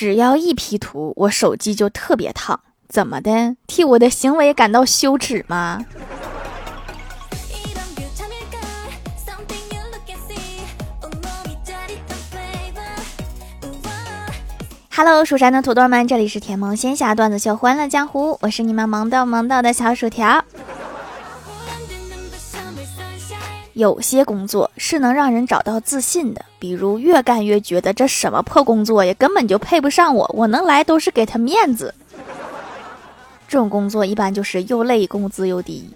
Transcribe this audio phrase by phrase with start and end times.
[0.00, 2.58] 只要一 P 图，我手机就特别烫。
[2.88, 3.54] 怎么的？
[3.66, 5.84] 替我的行为感到羞耻吗
[14.88, 20.42] ？Hello，蜀山的土豆们，这里是甜萌仙侠段子秀欢乐江湖，我是你们萌豆萌豆的小薯条。
[23.74, 31.94] 有些工作是能让人找到自信的，比如越干越觉得这什么破工作呀，根本就配不上我，我能来都是给他面子。
[33.48, 35.88] 这种工作一般就是又累，工资又低。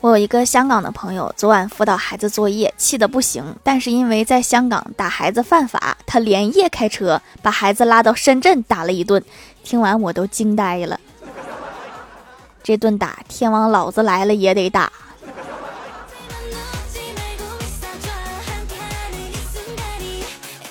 [0.00, 3.44] 我有一个香港的朋友，昨晚辅导孩子作业，气得不行。
[3.64, 9.22] 但是因为在香港打孩子犯法，他连夜开车把孩子拉到深圳打了一顿。
[9.64, 11.00] 听完我都惊呆了。
[12.68, 14.92] 这顿打，天王老子来了也得打。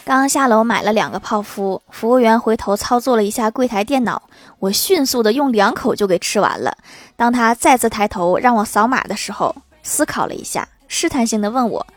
[0.06, 4.22] 刚下楼买了两个泡芙，服务员回头操作了一下柜台电脑，
[4.60, 6.78] 我迅速的用两口就给吃完了。
[7.16, 11.88] 当他再次抬头让我扫码的时候，思考了一下，试探性的问我：“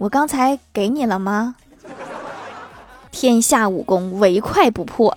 [0.00, 1.56] 我刚才给你了吗？”
[3.12, 5.14] 天下武功，唯快不破。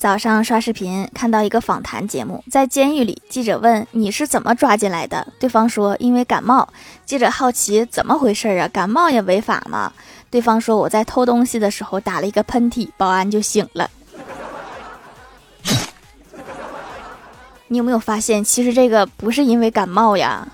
[0.00, 5.26] 早上刷视频看到一个访谈节目，在监狱里，记者问你是怎么抓进来的？
[5.38, 6.66] 对方说因为感冒。
[7.04, 8.66] 记者好奇怎么回事啊？
[8.68, 9.92] 感冒也违法吗？
[10.30, 13.90] 对方说我在偷东西的时候打了一个喷嚏，保安就醒了。
[17.68, 20.48] 你有没有发现，其实这个不是因为感冒呀？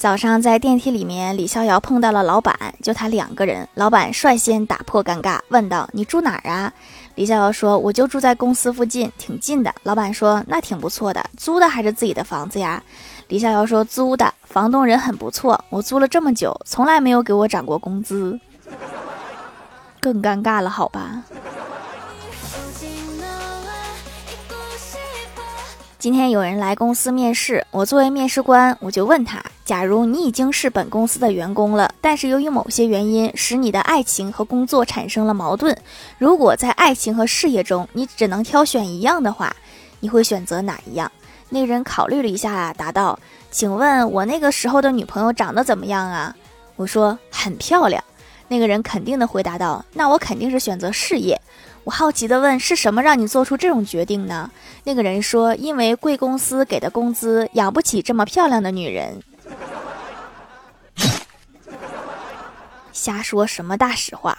[0.00, 3.68] 早上在电梯里面，李逍遥碰到了老板，就他两个人。
[3.74, 6.72] 老板率先打破尴尬，问道：“你住哪儿啊？”
[7.16, 12.82] 李逍遥说：“我就住在公司附近，挺近的。”老板说：“那挺不错的，租的还是自己的房子呀？”
[13.28, 18.40] 李逍遥说：“租的，房东人很不错，我租了这么久，从来没有给我涨过工资。”
[20.00, 21.22] 更尴尬了，好吧。
[26.00, 35.76] 今天有人来公司面试，我作为面试官，我就问他：假如你已经是本公司的员工了，但是由于某些原因使你的爱情和工作产生了矛盾，
[36.16, 39.54] 如果在爱情和事业中你只能挑选一样的话，
[40.00, 41.12] 你会选择哪一样？
[41.50, 43.18] 那人考虑了一下，答道
[43.52, 46.34] ：“请问我那个时候的女朋友长得怎么样啊？”
[46.76, 48.02] 我说：“很漂亮。”
[48.48, 51.38] 那个人肯定的回答道：“那我肯定是选择事业。”
[51.90, 54.48] 我好奇的问：“是什么让你做出这种决定呢？”
[54.86, 59.20] 那个人说：“因为贵公司给的工资养不起这么漂亮的女人。”
[62.94, 64.38] 瞎说什么大实话。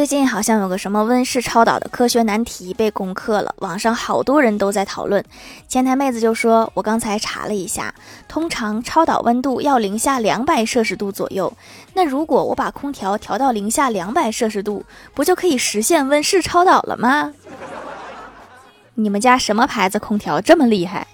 [0.00, 5.22] 最近好像有个什么温室超导的科学难题被攻克了，网上好多人都在讨论。
[5.68, 7.94] 前台妹子就说：“我刚才查了一下，
[8.26, 11.52] 通常超导温度要零下两百摄氏度左右。
[11.92, 17.34] 那如果我把空调调到零下两百摄氏度，不就可以实现温室超导了吗？”
[18.96, 21.06] 你们家什么牌子空调这么厉害？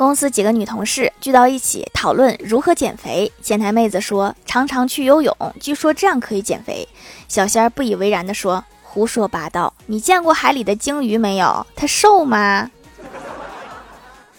[0.00, 3.30] 公司几个女同事聚到一起讨论如何减肥。
[3.42, 6.88] 前台妹子说：“常常去游泳，据说这样可以减肥。”
[7.28, 9.74] 小仙儿不以为然地说：“胡说八道！
[9.84, 11.66] 你见过海里的鲸鱼没有？
[11.76, 12.70] 它瘦吗？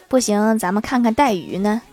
[0.07, 1.83] 不行，咱们看看带鱼呢。”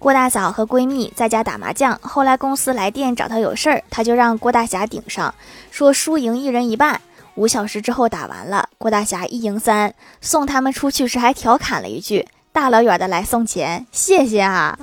[0.00, 5.32] 郭大嫂和闺蜜在家打麻将，后来公司来电找她有事儿，她就让郭大侠顶上，
[5.70, 7.00] 说输赢一人一半。
[7.34, 14.78] 五小时之后打完了，郭大侠一赢三，送他们出去时还调侃了一句：“大老远的来送钱，谢谢啊。”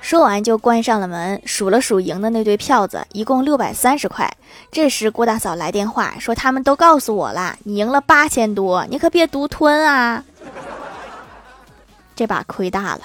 [0.00, 4.32] 说完就关上了门，数了数赢的那堆票子，一共六百三十块。
[4.70, 10.24] 这时郭大嫂来电话说：“他们都告诉我了，你赢了八千多，你可别独吞啊！”
[12.14, 13.00] 这把亏大了。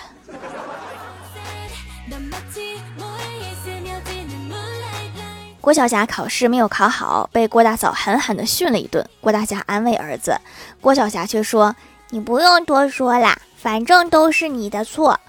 [5.62, 9.08] 郭晓霞考试没有考好，被郭大嫂狠狠地训了一顿。
[9.22, 10.36] 郭大侠安慰儿子，
[10.82, 11.76] 郭晓霞却说
[12.10, 15.20] ：“你不用多说啦，反正都是你的错。”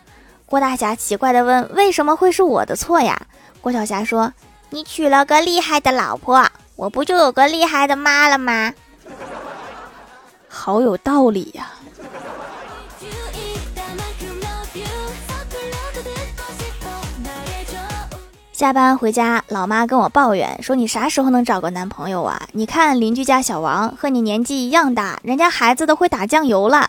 [0.47, 3.21] 郭大侠奇怪地问：“为什么会是我的错呀？”
[3.61, 4.33] 郭晓霞说
[4.71, 6.43] ：“你娶了个厉害的老婆，
[6.77, 8.73] 我不就有个厉害的妈了吗？”
[10.49, 11.73] 好有道理呀。
[18.63, 22.47] 下班回家，老妈跟我抱怨说：“你啥时候能找个男朋友啊？
[22.53, 26.89] 你看邻居家小王和你年纪一样大，人家孩子都会打酱油了。”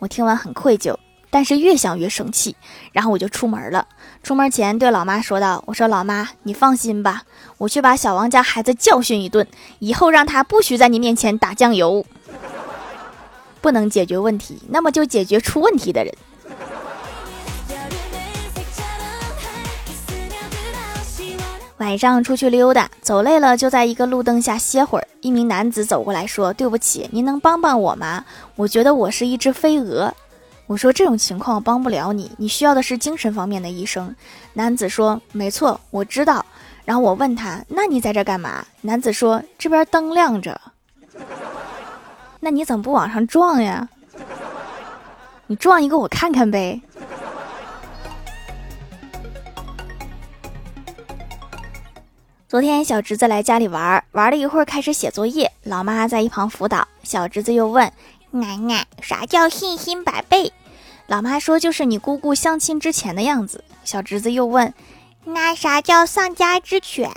[0.00, 0.94] 我听完很愧疚，
[1.30, 2.54] 但是越想越生气，
[2.92, 3.86] 然后我就出门了。
[4.22, 7.22] 出门前对老妈说道：“我说老妈，你放心吧，
[7.56, 9.46] 我去把小王家孩子教训一顿，
[9.78, 12.04] 以后让他不许在你面前打酱油。
[13.62, 16.12] 不能解决问题，那么就解决出问题的人。”
[21.78, 25.08] 晚上出去溜达，走累了就在一个路灯下歇会儿。
[25.20, 28.24] 一名男子走过来说：“对不起，您能帮帮我吗？
[28.54, 30.14] 我觉得我是一只飞蛾。”
[30.68, 34.14] 我说：“这种情况帮不了你，你需要的是精神方面的医生。”
[34.54, 36.46] 男子说：“没错，我知道。”
[36.86, 40.60] 然后我问他：“那你在这干嘛？”男子说：“这边灯亮着。”
[42.38, 43.88] 那你怎么不往上撞呀？
[45.48, 46.80] 你撞一个我看看呗。
[52.54, 55.50] 昨天小侄子来家里玩，玩了一会儿，开始写作业。
[55.64, 56.86] 老妈在一旁辅导。
[57.02, 57.92] 小侄子又问
[58.30, 60.52] ：“奶奶，啥叫信心百倍？”
[61.08, 64.72] 老妈说：“就是你姑姑相亲之前的样子。”小侄子又问
[65.26, 67.10] ：“那啥叫丧家之犬？”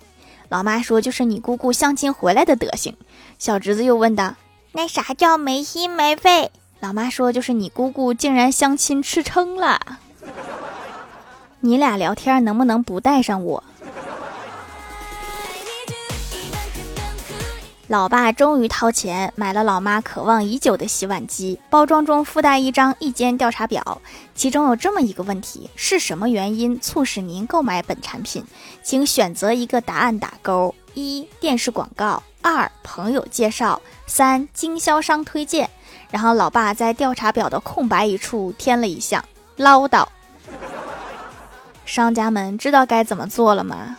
[0.49, 2.97] 老妈说：“就是你姑姑相亲回来的德行。”
[3.37, 4.33] 小侄子又问道
[4.73, 6.49] ：“那啥叫没心没肺？”
[6.81, 9.79] 老妈说：“就是你姑姑竟然相亲吃撑了。”
[11.61, 13.63] 你俩聊天能不能不带上我？
[17.87, 24.01] 老爸终于掏钱买了老妈渴望已久的洗碗机，包装中附带一张意见调查表，
[24.35, 28.43] 其中有这么一个问题：是什么原因促使您购买本产品？
[28.83, 35.69] 请选择一个答案打勾：一、电视广告；二、朋友介绍；三、经销商推荐。
[36.11, 39.23] 然后老爸在调查表的空白一处添了一项
[39.55, 40.05] 唠叨。
[41.85, 43.95] 商家们知道该怎么做了吗？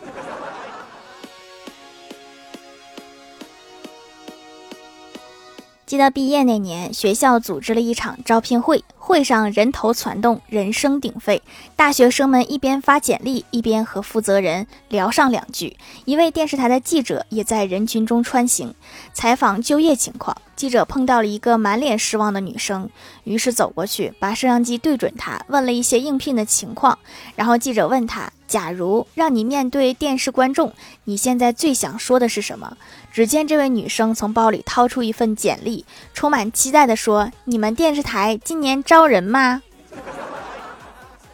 [5.88, 11.40] 记得毕业那年，学校组织了一场招聘会，会上人头攒动，人声鼎沸。
[11.76, 15.78] 大学生们一边发简历，一边和负责人聊上两句。
[16.04, 18.74] 一位电视台的记者也在人群中穿行，
[19.14, 20.36] 采访就业情况。
[20.58, 22.90] 记者碰到了一个满脸失望的女生，
[23.22, 26.98] 于是走过去，把摄像机对准她，问了一些应聘的情况。
[27.36, 30.72] 然后记者问她：“假如让你面对电视观众，
[31.04, 32.76] 你现在最想说的是什么？”
[33.12, 39.62] 只见这位女生从包里掏出一份简历，充满期待地说：“你们电视台今年招人吗？”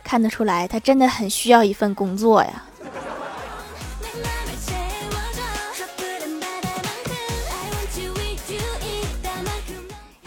[0.05, 2.63] 看得出来，她真的很需要一份工作呀。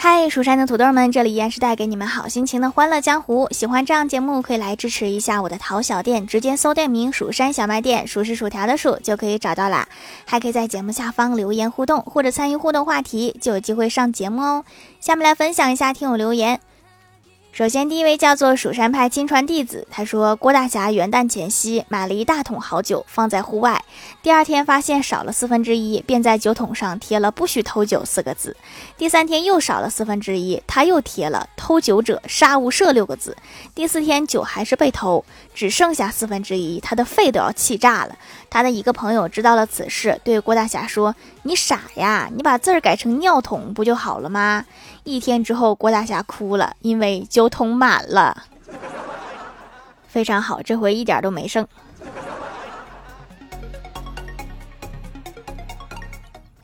[0.10, 3.50] 嗨，蜀山的土豆们，这里依然是带给你们好心情的欢乐江湖。
[3.52, 9.86] 喜欢这样节目，可以来支持一下我的淘小店，直接搜店名“蜀山小卖店”，数是薯条的数就可以找到啦。
[10.24, 14.64] 还可以在节目下方留言互动，或者参与互动话题，就有机会上节目哦。
[15.02, 16.62] 下面来分享一下听友留言。
[17.58, 23.84] 首先，第一位叫做蜀山派亲传弟子，他说郭大侠元旦前夕买了一大桶好酒放在户外，
[24.22, 28.56] 第二天发现少了四分之一，便在酒桶上贴了“不许偷酒”四个字。
[28.96, 33.36] 第三天又少了四分之一，他又贴了“偷酒者杀无赦”六个字。
[33.74, 35.26] 第四天酒还是被偷，
[35.56, 38.16] 只剩下四分之一，他的肺都要气炸了。
[38.52, 44.64] 他的一个朋友知道了此事，对郭大侠说：“你傻呀，你把字儿改成尿桶不就好了吗？”
[45.08, 48.44] 一天之后，郭大侠哭了，因为酒桶满了。
[50.10, 51.66] 非常好，这回一点都没剩。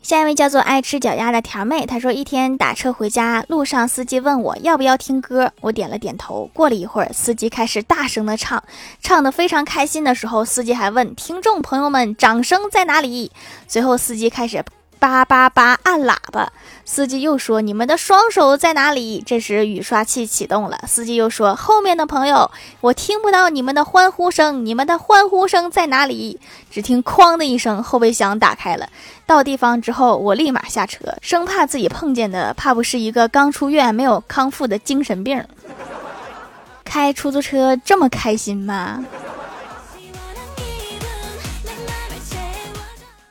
[0.02, 6.50] 下一位叫做爱吃脚丫的条妹，她说一天打车回家，路上司机问我要不要听歌，我点了点头。
[6.54, 8.62] 过了一会儿，司机开始大声的唱，
[9.02, 13.32] 唱的非常开心的时候，司机还问听众朋友们掌声在哪里？
[13.70, 14.64] 随后司机开始。
[15.04, 16.50] 叭叭叭，按喇叭。
[16.86, 20.80] 司机又说：“你们的双手在哪里？”这时雨刷器启动了。
[20.88, 26.40] 司机又说：“后面的朋友，我听不到你们的欢呼声，你们的欢呼声在哪里？”
[26.72, 28.88] 只听“哐”的一声，后备箱打开了。
[29.26, 35.46] 到地方之后，我立马下车，生怕自己碰见的，怕不是一个刚出院没有康复的精神病。
[36.86, 39.04] 开出租车这么开心吗？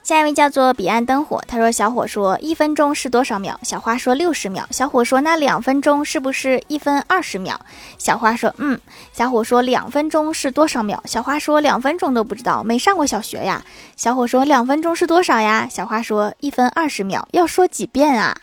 [0.03, 7.61] 下一位叫做彼岸灯火，他说：“小伙说一分钟是多少秒？”小花说：“六十秒。”小伙说：“那两分钟是不是一分二十秒？”
[7.99, 8.81] 小花说：“嗯。”
[9.15, 13.65] 小伙说：“两分钟是多少秒？”小花说：“两分钟都不知道，没上过小学呀。”
[13.97, 18.37] 小伙说：“两分钟是多少呀？”小花说：“一分二十秒，要说几遍啊？”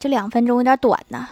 [0.00, 1.28] 这两分钟有点短呢。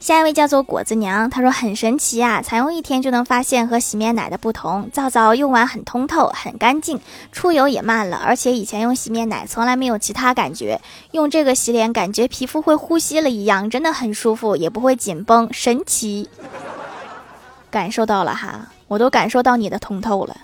[0.00, 4.88] 下一位叫做果子娘，她说很神奇啊，才用一天就能发现和洗面奶的不同。
[4.90, 6.98] 皂皂用完很通透，很干净，
[7.32, 10.80] 出油也慢了，而且以前用洗面奶从来没有其他感觉，
[11.10, 16.26] 用这个洗脸感觉皮肤会呼吸了一样，真的很舒服，也不会紧绷，神奇。
[17.70, 20.34] 感受到了哈，我都感受到你的通透了。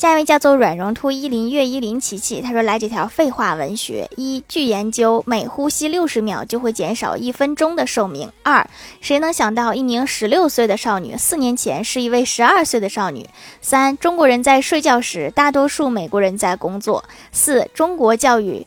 [0.00, 8.32] 下一位叫做软绒兔依林月依林琪琪，他说来几条废话文学：一，据研究，每呼吸六十秒就会减少一分钟的寿命。
[8.42, 8.66] 二，
[9.02, 13.28] 谁能想到一名十六岁的少女四年前是一位十二岁的少女？
[13.60, 17.04] 三，中国人在睡觉时，大多数美国人在工作。
[17.30, 18.66] 四，中国教育。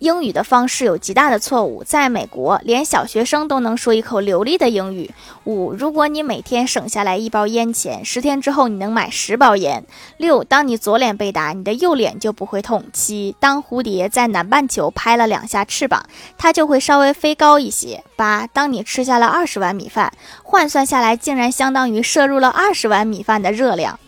[0.00, 5.10] 英语的方式有极大的错误，在美国，连小学生都能说一口流利的英语。
[5.44, 9.84] 五，如果你每天省下来一包烟钱，十天之后你能买十包烟。
[10.18, 12.84] 六，当你左脸被打，你的右脸就不会痛。
[12.92, 16.04] 七，当蝴蝶在南半球拍了两下翅膀，
[16.36, 18.04] 它就会稍微飞高一些。
[18.16, 23.98] 八，当你吃下了二十碗米饭，换算下来竟然相当于摄入了二十碗米饭的热量。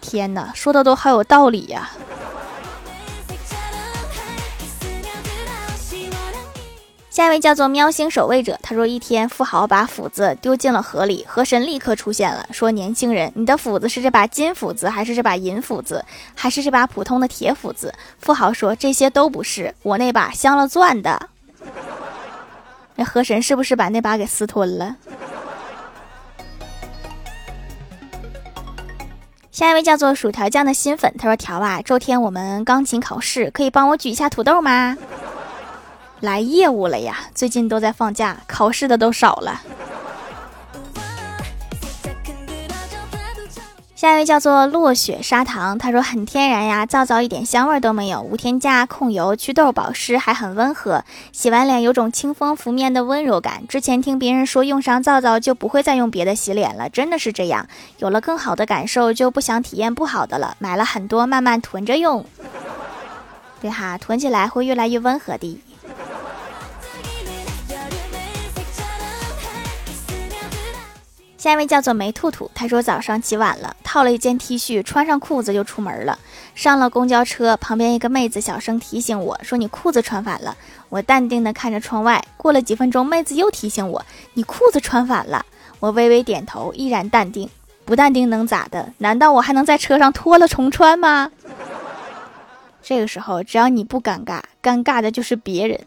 [0.00, 1.90] 天哪，说的都好有道理呀！
[7.16, 16.04] 下一位叫做喵星守卫者，他说一天富豪把斧子丢进了河里，河神立刻出现了，说年轻人，你的斧子是这把金斧子，还是这把银斧子，
[16.34, 17.94] 还是这把普通的铁斧子？
[18.18, 21.30] 富豪说这些都不是，我那把镶了钻的。
[22.96, 24.96] 那河神是不是把那把给私吞了？
[29.50, 34.98] 下一位叫做薯条酱的新粉，他说条啊，周天我们钢琴考试，可以帮我举一下土豆吗？
[36.20, 37.18] 来业务了呀！
[37.34, 39.60] 最近都在放假，考试的都少了。
[43.94, 53.66] 下一位叫做落雪砂糖，他说很天然呀，皂皂一点香味都没有，无添加，控油、祛痘、保湿，还很温和，洗完脸有种清风拂面的温柔感。
[53.66, 57.66] 之前听别人说用上皂皂就不会再用别的洗脸了，真的是这样。
[57.98, 62.24] 有了更好的感受，就不想体验不好的了，买了很多，慢慢囤着用。
[63.60, 65.60] 对哈，囤起来会越来越温和的。
[71.38, 76.18] 下一位叫做梅兔兔，他说早上起晚了，套了一件 T 恤，穿上裤子就出门了。
[76.54, 80.56] 上了公交车，旁边一个妹子小声提醒我说：“你裤子穿反了。”
[80.88, 82.24] 我淡定的看着窗外。
[82.38, 84.02] 过了几分钟，妹子又提醒我
[84.32, 85.44] ：“你裤子穿反了。”
[85.78, 87.48] 我微微点头，依然淡定。
[87.84, 88.92] 不淡定能咋的？
[88.98, 91.30] 难道我还能在车上脱了重穿吗？
[92.82, 95.78] 这个时候，只要你不尴尬，尴尬的就是别人。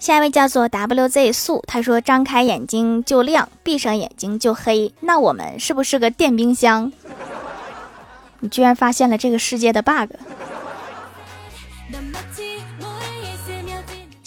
[0.00, 4.94] 下一位叫做 WZ 素，他说：“张开眼睛就亮，闭上眼睛就黑。
[5.00, 6.90] 那我们是不是个电冰箱？”
[8.40, 10.14] 你居然发现了这个世界的 bug。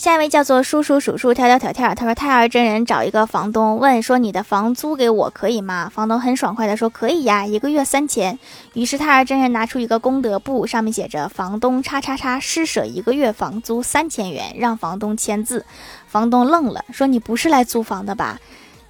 [0.04, 5.90] 下一位叫做叔叔数数跳跳跳跳，他说太二真人找一个房东问说你的房租给我可以吗？
[5.96, 8.38] 房东很爽快的说可以呀，一个月三千。
[8.74, 15.66] 于是太二真人拿出一个功德簿，上面写着房东叉叉叉施舍一个月房租三千元，让房东签字。
[16.06, 18.38] 房东愣了，说你不是来租房的吧？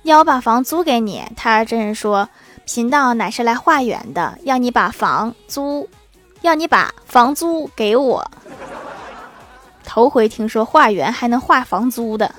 [0.01, 1.21] 要我把房租给你？
[1.35, 2.27] 太二真人说
[2.65, 5.87] 贫道乃是来化缘的，要你把房租，
[6.41, 8.31] 要你把房租给我。
[9.83, 12.33] 头回听说化缘还能化房租的。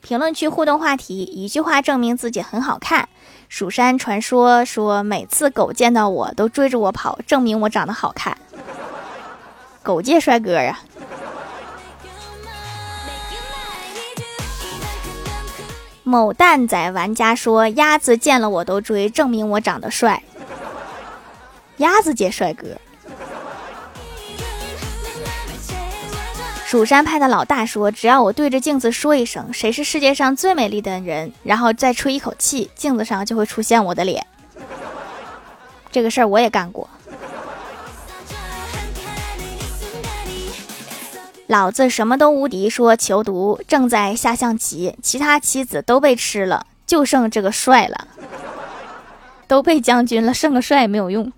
[0.00, 3.08] 评论区互动话题：一句话证明自己很好看。
[3.48, 8.36] 蜀山传说说，每次狗见到我都追着我跑，证明我长得好看。
[9.82, 10.80] 狗界帅哥呀！
[16.02, 20.22] 某蛋仔玩家说，鸭子见了我都追，证明我长得帅。
[21.78, 22.68] 鸭子界帅哥，
[26.64, 34.24] 蜀山派的老大说：“只要我对着镜子说一声‘谁是世界上最美丽的人’，然后再吹一口气，镜子上就会出现我的脸。”
[35.90, 36.88] 这个事儿我也干过。
[41.48, 48.08] 老子什么都无敌，说求毒正在下象棋，其他棋子都被吃了，就剩这个帅了，
[49.46, 51.30] 都被将军了，剩个帅也没有用。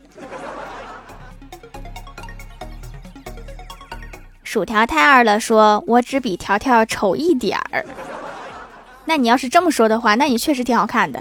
[4.46, 7.84] 薯条太二了，说我只比条条丑一点儿。
[9.04, 11.20] 那你要是这么说的话，那你确实挺好看的。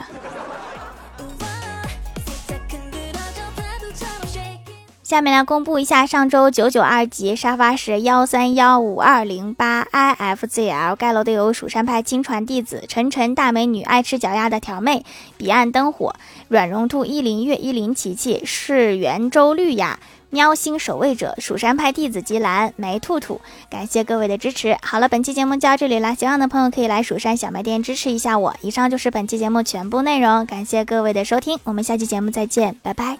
[5.01, 15.05] 下面来公布一下上周九九二级沙发是幺三幺五二零八 i f z l 盖楼的有蜀山派亲传弟子晨晨大美女爱吃脚丫的条妹
[15.37, 16.15] 彼岸灯火
[16.47, 23.39] 软绒兔依林月依林琪琪是圆周绿呀喵星守卫者蜀山派弟子吉兰梅兔兔，
[23.69, 24.77] 感谢各位的支持。
[24.81, 28.55] 好了，本期节目就到这里了，喜欢的朋友可以来蜀山小卖店支持一下我。
[28.61, 33.17] 以上就是本期节目全部内容，感谢各位的收听，我们下期节目再见，拜拜。